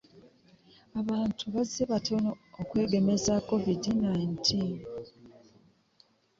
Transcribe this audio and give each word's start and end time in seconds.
Abantu 1.01 1.43
bazze 1.53 1.83
batono 1.91 2.29
okwegemesa 2.61 3.33
covid 3.49 3.81
nineteen. 4.01 4.75